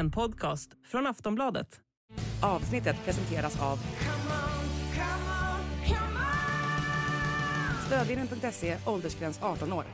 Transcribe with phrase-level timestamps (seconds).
[0.00, 1.80] En podcast från Aftonbladet.
[2.42, 3.78] Avsnittet presenteras av
[7.86, 9.84] Stödvinnen.se, åldersgräns 18 år.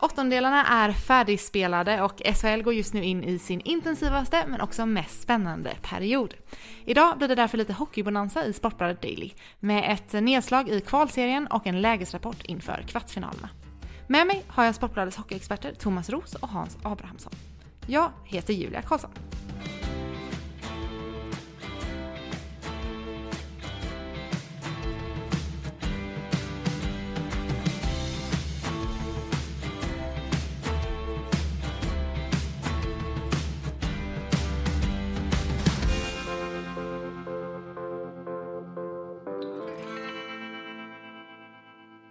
[0.00, 5.22] Åttondelarna är färdigspelade och SHL går just nu in i sin intensivaste men också mest
[5.22, 6.34] spännande period.
[6.84, 11.66] Idag blir det därför lite hockeybonanza i Sportbladet Daily med ett nedslag i kvalserien och
[11.66, 13.48] en lägesrapport inför kvartsfinalerna.
[14.12, 17.32] Med mig har jag Sportbladets hockeyexperter Thomas Ros och Hans Abrahamsson.
[17.86, 19.10] Jag heter Julia Karlsson.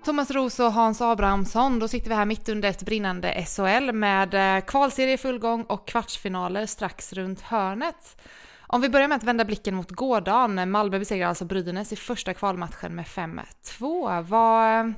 [0.03, 4.57] Thomas Roos och Hans Abrahamsson, då sitter vi här mitt under ett brinnande SHL med
[4.57, 8.21] eh, kvalserie i full gång och kvartsfinaler strax runt hörnet.
[8.67, 10.71] Om vi börjar med att vända blicken mot gårdagen.
[10.71, 14.21] Malmö besegrar alltså Brynäs i första kvalmatchen med 5-2.
[14.21, 14.91] Vad, eh,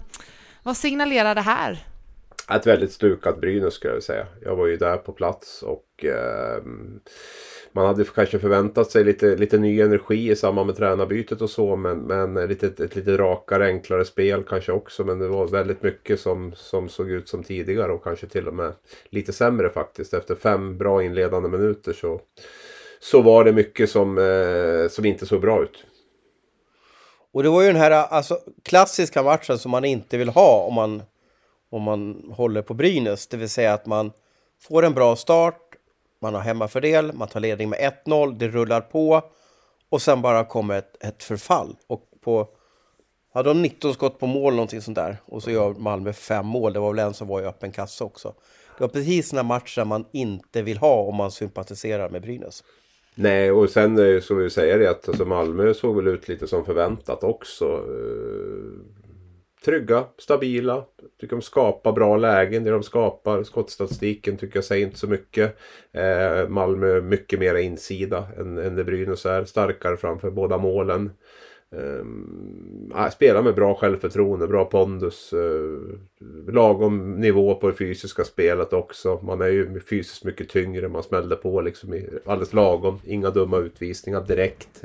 [0.63, 1.85] vad signalerar det här?
[2.55, 4.27] Ett väldigt stukat Brynäs skulle jag säga.
[4.41, 6.63] Jag var ju där på plats och eh,
[7.71, 11.75] man hade kanske förväntat sig lite, lite ny energi i samband med tränarbytet och så.
[11.75, 15.03] Men, men lite, ett lite rakare, enklare spel kanske också.
[15.03, 18.53] Men det var väldigt mycket som, som såg ut som tidigare och kanske till och
[18.53, 18.73] med
[19.09, 20.13] lite sämre faktiskt.
[20.13, 22.21] Efter fem bra inledande minuter så,
[22.99, 25.85] så var det mycket som, eh, som inte såg bra ut.
[27.33, 30.73] Och det var ju den här alltså, klassiska matchen som man inte vill ha om
[30.73, 31.03] man,
[31.69, 33.27] om man håller på Brynäs.
[33.27, 34.11] Det vill säga att man
[34.61, 35.70] får en bra start,
[36.21, 39.21] man har hemmafördel, man tar ledning med 1-0, det rullar på
[39.89, 41.75] och sen bara kommer ett, ett förfall.
[41.87, 42.47] Och på,
[43.33, 46.73] hade de 19 skott på mål någonting sånt där och så gör Malmö fem mål,
[46.73, 48.33] det var väl en som var i öppen kassa också.
[48.77, 52.63] Det var precis sådana matcher man inte vill ha om man sympatiserar med Brynäs.
[53.15, 56.27] Nej, och sen eh, så vill jag säga det att alltså Malmö såg väl ut
[56.27, 57.65] lite som förväntat också.
[57.65, 59.00] Eh,
[59.65, 60.85] Trygga, stabila.
[61.19, 62.63] Tycker de skapar bra lägen.
[62.63, 65.57] Det de skapar, skottstatistiken tycker jag säger inte så mycket.
[65.91, 69.45] Eh, Malmö mycket mera insida än, än det Brynäs är.
[69.45, 71.11] Starkare framför båda målen.
[71.75, 75.33] Eh, spelar med bra självförtroende, bra pondus.
[75.33, 79.19] Eh, lagom nivå på det fysiska spelet också.
[79.23, 80.87] Man är ju fysiskt mycket tyngre.
[80.87, 82.99] Man smällde på liksom alldeles lagom.
[83.05, 84.83] Inga dumma utvisningar direkt.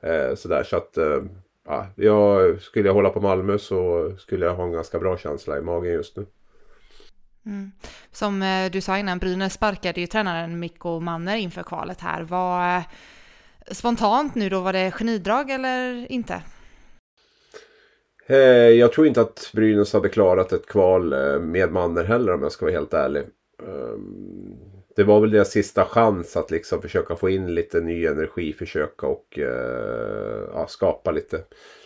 [0.00, 1.22] Eh, sådär så att eh,
[1.68, 5.58] ja, jag, skulle jag hålla på Malmö så skulle jag ha en ganska bra känsla
[5.58, 6.26] i magen just nu.
[7.46, 7.72] Mm.
[8.12, 12.22] Som eh, du sa innan, Brynäs sparkade ju tränaren Mikko Manner inför kvalet här.
[12.22, 12.82] Var eh,
[13.70, 16.42] spontant nu då, var det genidrag eller inte?
[18.26, 18.36] Eh,
[18.68, 22.64] jag tror inte att Brynäs hade klarat ett kval med Manner heller om jag ska
[22.64, 23.22] vara helt ärlig.
[24.98, 29.06] Det var väl deras sista chans att liksom försöka få in lite ny energi, försöka
[29.06, 31.40] och eh, ja, skapa lite,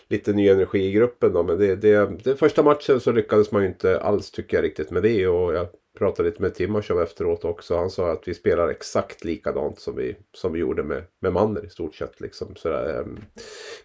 [0.07, 1.33] lite ny energi i gruppen.
[1.33, 1.43] Då.
[1.43, 4.91] Men det, det, det första matchen så lyckades man ju inte alls tycker jag riktigt
[4.91, 5.27] med det.
[5.27, 7.77] Och jag pratade lite med Timashov efteråt också.
[7.77, 11.65] Han sa att vi spelar exakt likadant som vi, som vi gjorde med, med Manner
[11.65, 12.21] i stort sett.
[12.21, 12.55] Liksom.
[12.55, 13.05] Sådär, eh,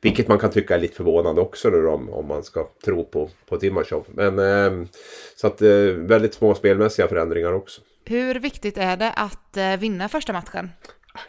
[0.01, 3.31] vilket man kan tycka är lite förvånande också nu om, om man ska tro på,
[3.49, 4.07] på Timashov.
[4.09, 4.89] Men eh,
[5.37, 7.81] så att eh, väldigt små spelmässiga förändringar också.
[8.09, 10.71] Hur viktigt är det att eh, vinna första matchen?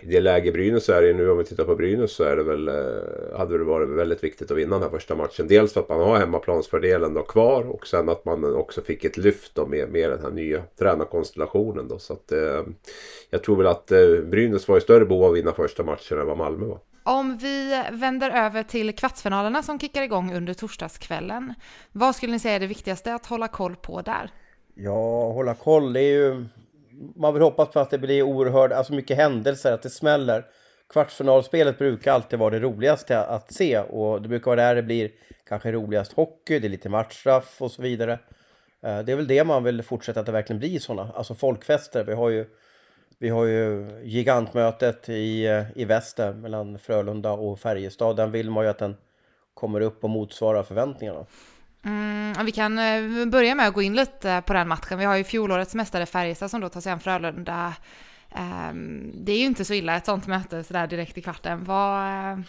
[0.02, 2.44] I det läge Brynäs är i nu om vi tittar på Brynäs så är det
[2.44, 5.48] väl, eh, hade det varit väldigt viktigt att vinna den här första matchen.
[5.48, 9.18] Dels för att man har hemmaplansfördelen då kvar och sen att man också fick ett
[9.18, 11.88] lyft då med, med den här nya tränarkonstellationen.
[11.88, 12.00] Då.
[12.00, 12.64] Så att, eh,
[13.30, 16.20] jag tror väl att eh, Brynäs var i större behov av att vinna första matchen
[16.20, 16.80] än vad Malmö var.
[17.04, 21.54] Om vi vänder över till kvartsfinalerna som kickar igång under torsdagskvällen.
[21.92, 24.32] Vad skulle ni säga är det viktigaste att hålla koll på där?
[24.76, 26.46] Ja, hålla koll, det är ju
[27.16, 30.46] man vill hoppas på att det blir oerhört, alltså mycket händelser, att det smäller.
[30.90, 35.12] Kvartsfinalspelet brukar alltid vara det roligaste att se och det brukar vara där det blir
[35.48, 38.20] kanske roligast hockey, det är lite matchstraff och så vidare.
[38.82, 42.04] Eh, det är väl det man vill fortsätta att det verkligen blir sådana, alltså folkfester.
[42.04, 42.46] Vi har ju,
[43.20, 48.16] vi har ju gigantmötet i, eh, i väster mellan Frölunda och Färjestad.
[48.16, 48.98] Den vill man ju att den
[49.54, 51.26] kommer upp och motsvarar förväntningarna.
[51.84, 55.00] Mm, vi kan eh, börja med att gå in lite på den matchen.
[55.00, 57.74] Vi har ju fjolårets mästare Färjestad som då tar sig an Frölunda.
[58.32, 61.64] Ehm, det är ju inte så illa ett sånt möte sådär direkt i kvarten.
[61.64, 62.40] Vad, eh,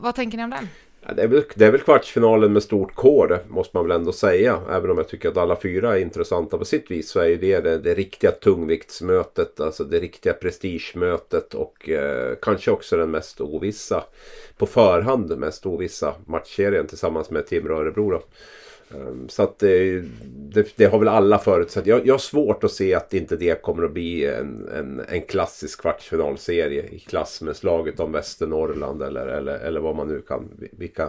[0.00, 0.68] vad tänker ni om den?
[1.06, 3.96] Ja, det, är väl, det är väl kvartsfinalen med stort K det måste man väl
[3.96, 4.60] ändå säga.
[4.70, 7.60] Även om jag tycker att alla fyra är intressanta på sitt vis så är det
[7.60, 9.60] det, det riktiga tungviktsmötet.
[9.60, 14.04] Alltså det riktiga prestigemötet och eh, kanske också den mest ovissa
[14.58, 18.10] på förhand mest ovissa matchserien tillsammans med Timrå-Örebro.
[18.10, 18.22] Då.
[18.90, 21.86] Ehm, så att det, det, det, har väl alla förutsett.
[21.86, 25.22] Jag, jag har svårt att se att inte det kommer att bli en, en, en
[25.22, 30.48] klassisk kvartsfinalserie i klass med slaget om Västernorrland eller, eller, eller vad man nu kan,
[30.72, 31.08] vilka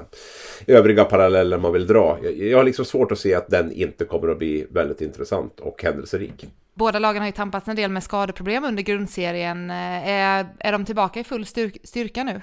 [0.67, 2.17] övriga paralleller man vill dra.
[2.23, 5.59] Jag, jag har liksom svårt att se att den inte kommer att bli väldigt intressant
[5.59, 6.47] och händelserik.
[6.73, 9.69] Båda lagen har ju tampats en del med skadeproblem under grundserien.
[9.69, 12.41] Är, är de tillbaka i full styrka nu?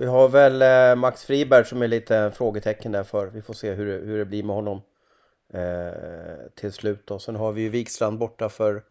[0.00, 3.26] Vi har väl eh, Max Friberg som är lite frågetecken där för.
[3.26, 4.80] Vi får se hur, det, hur det blir med honom
[5.54, 7.06] eh, till slut.
[7.06, 7.18] Då.
[7.18, 8.82] Sen har vi ju Wikstrand borta för,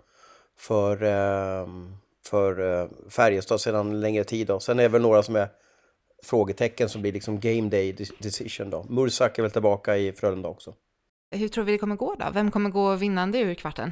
[0.57, 1.68] för, eh,
[2.25, 4.48] för eh, Färjestad sedan en längre tid.
[4.48, 4.59] Då.
[4.59, 5.48] Sen är det väl några som är
[6.24, 8.86] frågetecken som blir liksom game day decision då.
[8.89, 10.74] Mursak är väl tillbaka i Frölunda också.
[11.31, 12.25] Hur tror vi det kommer gå då?
[12.33, 13.92] Vem kommer gå vinnande ur kvarten?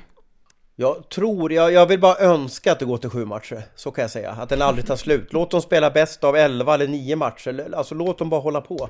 [0.76, 3.62] Jag tror, jag, jag vill bara önska att det går till sju matcher.
[3.76, 4.32] Så kan jag säga.
[4.32, 5.34] Att den aldrig tar slut.
[5.34, 7.74] Låt dem spela bäst av elva eller nio matcher.
[7.74, 8.90] Alltså låt dem bara hålla på.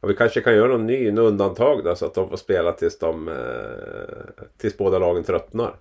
[0.00, 2.72] Ja, vi kanske kan göra någon ny, en undantag då, så att de får spela
[2.72, 3.28] tills de...
[3.28, 5.74] Eh, tills båda lagen tröttnar.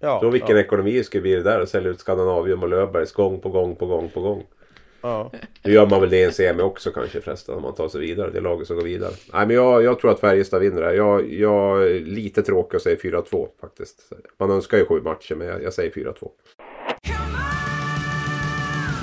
[0.00, 0.62] Ja, så vilken ja.
[0.62, 3.86] ekonomi skulle bli det där att sälja ut Skandinavium och Löfbergs gång på gång på
[3.86, 4.46] gång på gång.
[5.00, 5.32] Ja.
[5.62, 8.00] Nu gör man väl det i en semi också kanske förresten om man tar sig
[8.00, 8.30] vidare.
[8.30, 9.12] Det är laget som går vidare.
[9.32, 10.94] Nej men jag, jag tror att Färjestad vinner det här.
[10.94, 14.12] Jag, jag är lite tråkig att säga 4-2 faktiskt.
[14.38, 16.30] Man önskar ju sju matcher men jag, jag säger 4-2.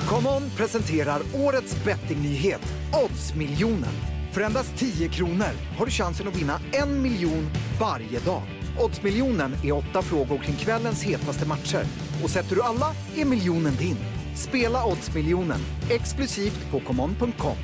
[0.10, 2.62] ComeOn presenterar årets bettingnyhet,
[3.06, 3.94] Oddsmiljonen.
[4.34, 7.48] För endast 10 kronor har du chansen att vinna en miljon
[7.80, 8.44] varje dag.
[8.80, 11.84] Oddsmiljonen är åtta frågor kring kvällens hetaste matcher.
[12.24, 14.15] Och sätter du alla är miljonen din.
[14.36, 15.60] Spela Oddsmiljonen
[15.90, 17.58] exklusivt på common.com.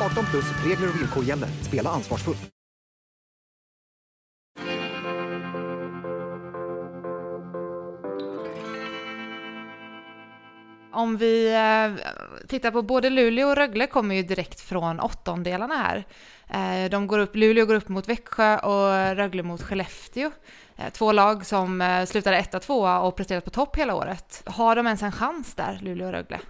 [0.00, 1.48] 18 plus regler och villkor gäller.
[1.62, 2.57] Spela ansvarsfullt.
[10.98, 12.06] Om vi eh,
[12.48, 16.04] tittar på både Luleå och Rögle kommer ju direkt från åttondelarna här.
[16.48, 20.30] Eh, de går upp, Luleå går upp mot Växjö och Rögle mot Skellefteå.
[20.76, 24.42] Eh, två lag som slutade etta, tvåa och presterat på topp hela året.
[24.46, 26.40] Har de ens en chans där, Luleå och Rögle?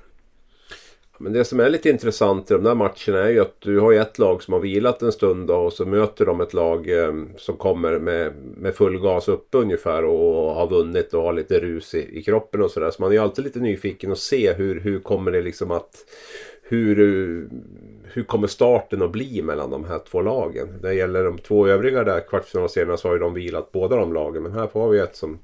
[1.18, 3.92] Men det som är lite intressant i de där matcherna är ju att du har
[3.92, 7.12] ett lag som har vilat en stund då, och så möter de ett lag eh,
[7.36, 11.94] som kommer med, med full gas upp ungefär och har vunnit och har lite rus
[11.94, 12.90] i, i kroppen och sådär.
[12.90, 16.04] Så man är ju alltid lite nyfiken och se hur, hur kommer det liksom att
[16.70, 16.96] hur,
[18.04, 20.68] hur kommer starten att bli mellan de här två lagen?
[20.82, 24.12] När det gäller de två övriga där kvartsfinalserierna så har ju de vilat båda de
[24.12, 24.42] lagen.
[24.42, 25.38] Men här får vi ett som,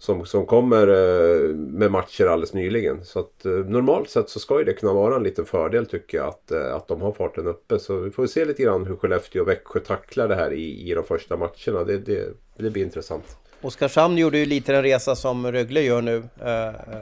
[0.00, 3.04] som, som kommer eh, med matcher alldeles nyligen.
[3.04, 6.18] Så att eh, normalt sett så ska ju det kunna vara en liten fördel tycker
[6.18, 7.78] jag att, eh, att de har farten uppe.
[7.78, 10.94] Så vi får se lite grann hur Skellefteå och Växjö tacklar det här i, i
[10.94, 11.84] de första matcherna.
[11.84, 13.36] Det, det, det blir intressant.
[13.60, 16.22] Oskarshamn gjorde ju lite den resa som Rögle gör nu.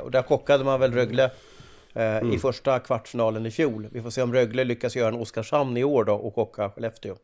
[0.02, 1.30] Och där chockade man väl Rögle
[1.94, 2.32] mm.
[2.32, 3.88] i första kvartsfinalen i fjol.
[3.92, 7.16] Vi får se om Rögle lyckas göra en Oskarshamn i år då och chocka Skellefteå.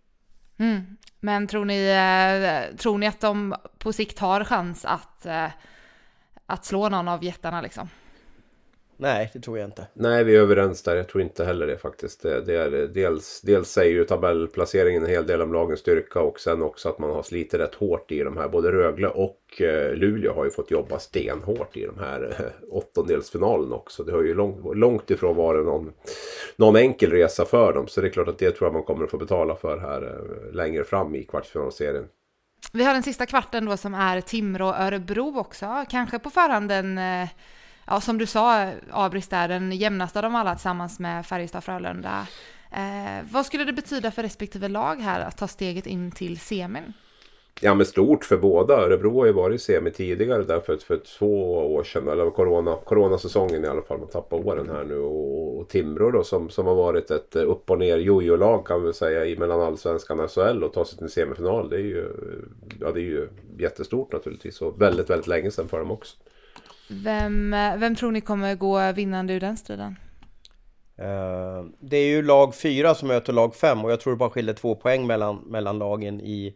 [0.59, 0.97] Mm.
[1.21, 5.51] Men tror ni, eh, tror ni att de på sikt har chans att, eh,
[6.47, 7.89] att slå någon av jättarna liksom?
[8.97, 9.87] Nej, det tror jag inte.
[9.95, 10.97] Nej, vi är överens där.
[10.97, 12.23] Jag tror inte heller det faktiskt.
[12.23, 16.41] Det, det är, dels, dels säger ju tabellplaceringen en hel del om lagens styrka och
[16.41, 18.49] sen också att man har slitit rätt hårt i de här.
[18.49, 23.73] Både Rögle och eh, Luleå har ju fått jobba stenhårt i de här eh, åttondelsfinalen
[23.73, 24.05] också.
[24.05, 25.93] Det har ju långt, långt ifrån varit någon,
[26.57, 27.89] någon enkel resa för dem.
[27.89, 30.03] Så det är klart att det tror jag man kommer att få betala för här
[30.03, 32.05] eh, längre fram i kvartsfinalserien.
[32.73, 35.85] Vi har den sista kvarten då som är Timrå-Örebro också.
[35.91, 37.29] Kanske på förhand en eh
[37.87, 42.27] ja, som du sa, Abris är den jämnaste av dem alla tillsammans med Färjestad-Frölunda.
[42.71, 46.93] Eh, vad skulle det betyda för respektive lag här att ta steget in till semin?
[47.61, 48.75] Ja men stort för båda.
[48.75, 52.09] Örebro har ju varit i semi tidigare där för, för två år sedan.
[52.09, 53.99] Eller corona, coronasäsongen i alla fall.
[53.99, 54.99] Man tappar åren här nu.
[54.99, 58.83] Och, och Timrå då som, som har varit ett eh, upp och ner jojo-lag kan
[58.85, 61.69] vi säga i mellan allsvenskan och SHL och ta sig till semifinal.
[61.69, 62.09] Det är ju,
[62.81, 64.63] ja, det är ju jättestort naturligtvis.
[64.63, 66.17] Och väldigt, väldigt länge sedan för dem också.
[66.89, 69.97] Vem, eh, vem tror ni kommer gå vinnande ur den striden?
[70.99, 74.31] Uh, det är ju lag 4 som möter lag 5 och jag tror det bara
[74.31, 76.55] skiljer två poäng mellan, mellan lagen i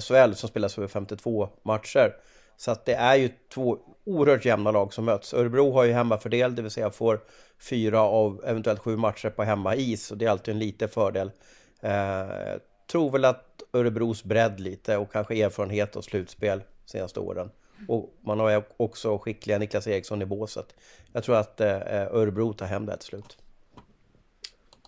[0.00, 2.12] SHL som spelas över 52 matcher.
[2.56, 5.34] Så att det är ju två oerhört jämna lag som möts.
[5.34, 7.20] Örebro har ju hemmafördel, det vill säga får
[7.60, 11.30] fyra av eventuellt sju matcher på hemmais och det är alltid en liten fördel.
[11.84, 12.58] Uh,
[12.92, 17.50] tror väl att Örebros bredd lite och kanske erfarenhet och slutspel senaste åren
[17.88, 20.74] och man har också skickliga Niklas Eriksson i båset.
[21.12, 21.76] Jag tror att eh,
[22.10, 23.36] Örebro tar hem det till slut.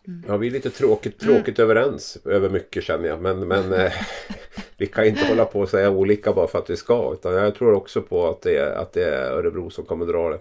[0.06, 0.24] Mm.
[0.28, 1.70] Ja, vi är lite tråkigt, tråkigt mm.
[1.70, 3.20] överens över mycket känner jag.
[3.20, 3.92] Men, men eh,
[4.76, 7.12] vi kan inte hålla på och säga olika bara för att vi ska.
[7.12, 10.30] Utan jag tror också på att det är, att det är Örebro som kommer dra
[10.30, 10.38] det.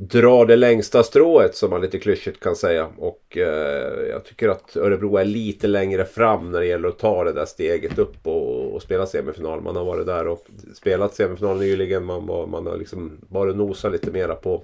[0.00, 2.88] Drar det längsta strået som man lite klyschigt kan säga.
[2.98, 7.24] Och eh, jag tycker att Örebro är lite längre fram när det gäller att ta
[7.24, 9.60] det där steget upp och, och spela semifinal.
[9.60, 12.04] Man har varit där och spelat semifinal nyligen.
[12.04, 14.62] Man, man har liksom bara nosat lite mera på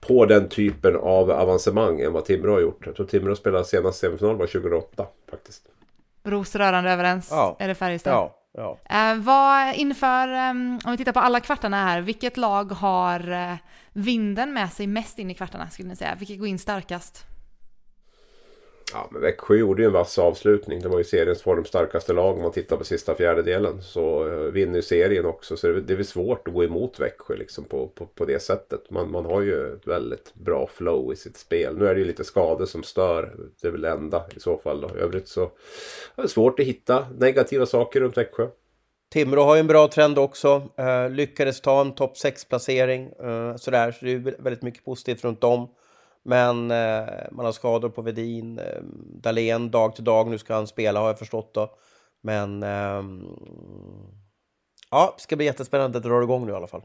[0.00, 2.86] på den typen av avancemang än vad Timrå har gjort.
[2.86, 5.62] Jag tror Timrå spelade senast semifinal var 2008 faktiskt.
[6.22, 7.28] Bros rörande överens.
[7.30, 7.56] Ja.
[7.58, 8.12] Är det Färjestad?
[8.12, 8.78] Ja, ja.
[8.90, 13.54] Eh, vad inför, eh, om vi tittar på alla kvartarna här, vilket lag har eh,
[13.92, 16.14] vinden med sig mest in i kvartarna skulle ni säga?
[16.14, 17.29] Vilket går in starkast?
[18.92, 20.80] Ja, men Växjö gjorde ju en vass avslutning.
[20.80, 23.82] Det var ju seriens form starkaste lag om man tittar på sista fjärdedelen.
[23.82, 25.56] Så uh, vinner ju serien också.
[25.56, 28.42] Så det, det är väl svårt att gå emot Växjö liksom på, på, på det
[28.42, 28.90] sättet.
[28.90, 31.78] Man, man har ju ett väldigt bra flow i sitt spel.
[31.78, 33.34] Nu är det ju lite skador som stör.
[33.62, 34.80] Det är väl det enda i så fall.
[34.80, 34.88] Då.
[34.96, 35.42] I övrigt så
[36.16, 38.48] är det svårt att hitta negativa saker runt Växjö.
[39.12, 40.62] Timrå har ju en bra trend också.
[40.80, 43.10] Uh, lyckades ta en topp 6-placering.
[43.22, 45.68] Uh, eh, sådär, så det är väldigt mycket positivt runt dem.
[46.24, 48.58] Men eh, man har skador på Vedin.
[48.58, 48.82] eh,
[49.22, 50.28] Dahlén dag till dag.
[50.28, 51.70] Nu ska han spela har jag förstått då.
[52.22, 53.04] Men eh,
[54.90, 56.82] ja, det ska bli jättespännande att dra igång nu i alla fall.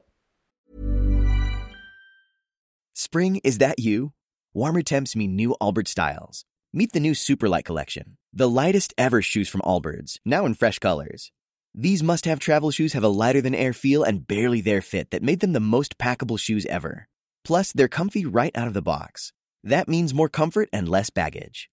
[2.97, 4.09] Spring, is that you?
[4.53, 6.45] Warmer temps mean new Albert styles.
[6.73, 11.31] Meet the new Superlight Collection, the lightest ever shoes from Allbirds, now in fresh colors.
[11.73, 15.11] These must have travel shoes have a lighter than air feel and barely there fit
[15.11, 17.07] that made them the most packable shoes ever.
[17.45, 19.31] Plus, they're comfy right out of the box.
[19.63, 21.69] That means more comfort and less baggage.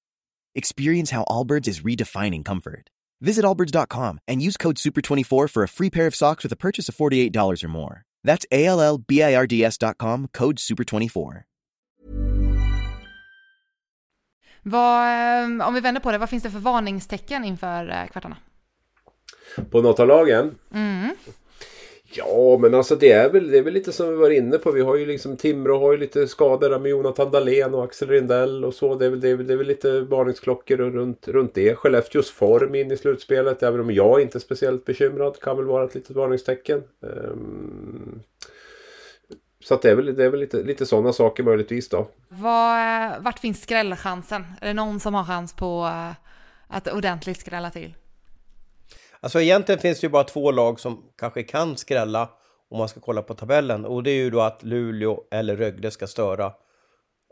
[0.54, 2.90] Experience how Allbirds is redefining comfort.
[3.22, 6.88] Visit allbirds.com and use code SUPER24 for a free pair of socks with a purchase
[6.88, 8.04] of $48 or more.
[8.22, 11.42] That's A L L B I R D S.com, code SUPER24.
[14.64, 18.36] Vad, eh, om vi vänder på det, vad finns det för varningstecken inför eh, kvartarna?
[19.70, 20.58] På något av lagen?
[20.74, 21.16] Mm.
[22.14, 24.70] Ja, men alltså det är, väl, det är väl lite som vi var inne på.
[24.70, 28.08] Vi har ju liksom Timrå har ju lite skador där med Jonathan Dahlén och Axel
[28.08, 28.94] Rindell och så.
[28.94, 31.74] Det är väl, det är väl, det är väl lite varningsklockor runt, runt det.
[31.74, 35.84] Skellefteås form in i slutspelet, även om jag inte är speciellt bekymrad, kan väl vara
[35.84, 36.82] ett litet varningstecken.
[37.00, 38.22] Um,
[39.64, 42.08] så att det är väl, det är väl lite, lite sådana saker möjligtvis då.
[42.28, 44.44] Var, vart finns skrällchansen?
[44.60, 46.12] Är det någon som har chans på eh,
[46.68, 47.94] att ordentligt skrälla till?
[49.22, 52.28] Alltså egentligen finns det ju bara två lag som kanske kan skrälla
[52.70, 53.84] om man ska kolla på tabellen.
[53.84, 56.46] Och det är ju då att Luleå eller Rögle ska störa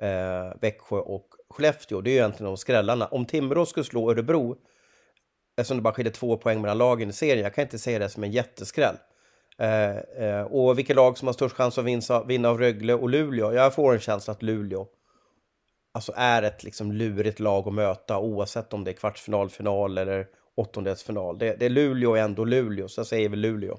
[0.02, 2.00] eh, Växjö och Skellefteå.
[2.00, 3.06] Det är ju egentligen de skrällarna.
[3.06, 4.56] Om Timrå skulle slå Örebro,
[5.56, 8.08] eftersom det bara skiljer två poäng mellan lagen i serien, jag kan inte se det
[8.08, 8.96] som en jätteskräll.
[9.58, 13.08] Eh, eh, och vilka lag som har störst chans att vinna, vinna av Rögle och
[13.08, 13.52] Luleå?
[13.52, 14.86] Jag får en känsla att Luleå
[15.92, 20.26] alltså är ett liksom lurigt lag att möta oavsett om det är kvartsfinal, final eller
[20.54, 21.38] åttondelsfinal.
[21.38, 23.78] Det, det är Luleå ändå Luleå, så jag säger väl Luleå.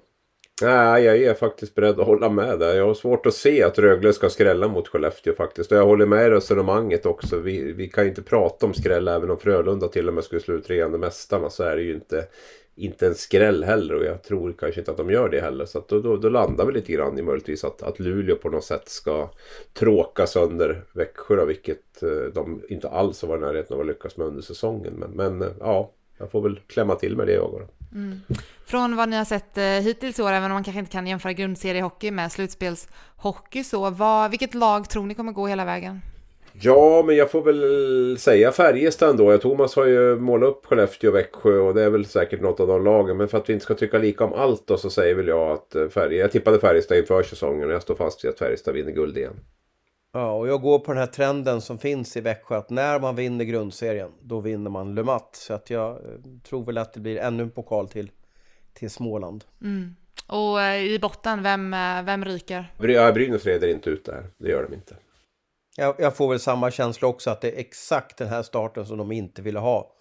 [0.62, 2.76] Nej, jag är faktiskt beredd att hålla med där.
[2.76, 5.72] Jag har svårt att se att Rögle ska skrälla mot Skellefteå faktiskt.
[5.72, 7.40] Och jag håller med i resonemanget också.
[7.40, 10.42] Vi, vi kan ju inte prata om skräll även om Frölunda till och med skulle
[10.42, 11.50] slå ut regerande mästarna.
[11.50, 12.26] Så är det ju inte,
[12.76, 13.96] inte en skräll heller.
[13.96, 15.66] Och jag tror kanske inte att de gör det heller.
[15.66, 18.50] Så att då, då, då landar vi lite grann i möjligtvis att, att Luleå på
[18.50, 19.30] något sätt ska
[19.74, 21.36] tråka sönder Växjö.
[21.36, 24.42] Då, vilket eh, de inte alls har varit i närheten av att lyckas med under
[24.42, 24.94] säsongen.
[24.98, 27.52] Men, men eh, ja, jag får väl klämma till med det jag.
[27.52, 27.62] Då.
[27.98, 28.20] Mm.
[28.66, 31.08] Från vad ni har sett eh, hittills i år, även om man kanske inte kan
[31.08, 36.02] jämföra grundseriehockey med slutspelshockey, så vad, vilket lag tror ni kommer gå hela vägen?
[36.54, 39.38] Ja, men jag får väl säga Färjestad ändå.
[39.38, 42.68] Thomas har ju målat upp Skellefteå och Växjö och det är väl säkert något av
[42.68, 43.18] de lagen.
[43.18, 45.52] Men för att vi inte ska tycka lika om allt då så säger väl jag
[45.52, 48.74] att eh, Färjestad, jag tippade Färjestad inför säsongen och jag står fast vid att Färjestad
[48.74, 49.40] vinner guld igen.
[50.14, 53.16] Ja, och jag går på den här trenden som finns i Växjö att när man
[53.16, 55.36] vinner grundserien, då vinner man Le Mat.
[55.36, 56.00] Så att jag eh,
[56.44, 58.12] tror väl att det blir ännu en pokal till,
[58.74, 59.44] till Småland.
[59.62, 59.96] Mm.
[60.28, 62.74] Och eh, i botten, vem, eh, vem ryker?
[62.80, 64.26] Ja, Brynäs reder inte ut det här.
[64.38, 64.96] Det gör de inte.
[65.78, 68.98] Jag, jag, får väl samma känsla också att det är exakt den här starten som
[68.98, 69.96] de inte ville ha.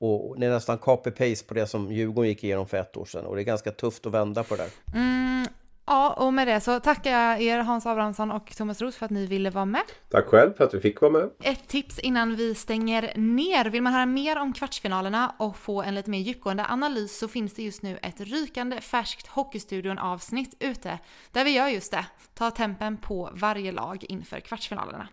[0.00, 3.26] Och det är nästan copy-paste på det som Djurgården gick igenom för ett år sedan.
[3.26, 4.98] Och det är ganska tufft att vända på det där.
[5.00, 5.46] Mm,
[5.86, 9.10] Ja, och med det så tackar jag er Hans Abrahamsson och Thomas Roos för att
[9.10, 9.82] ni ville vara med.
[10.10, 11.30] Tack själv för att vi fick vara med.
[11.42, 13.64] Ett tips innan vi stänger ner.
[13.64, 17.54] Vill man höra mer om kvartsfinalerna och få en lite mer djupgående analys så finns
[17.54, 20.98] det just nu ett rykande färskt Hockeystudion avsnitt ute
[21.32, 22.06] där vi gör just det.
[22.34, 25.08] Ta tempen på varje lag inför kvartsfinalerna.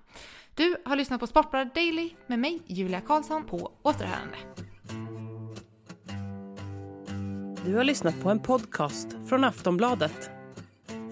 [0.55, 4.37] Du har lyssnat på Sportbladet Daily med mig Julia Karlsson på återhörande.
[7.65, 10.38] Du har lyssnat på en podcast från Aftonbladet.